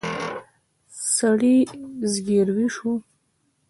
سړي 1.15 1.55
زګېروی 2.11 2.67
شو. 2.75 2.91